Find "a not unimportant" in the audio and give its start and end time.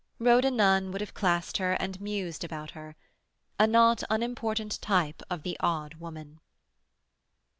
3.59-4.81